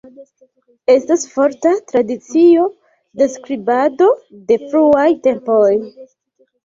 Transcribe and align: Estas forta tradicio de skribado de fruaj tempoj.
Estas 0.93 1.25
forta 1.33 1.73
tradicio 1.91 2.65
de 3.21 3.27
skribado 3.37 4.09
de 4.49 4.59
fruaj 4.73 5.09
tempoj. 5.29 5.71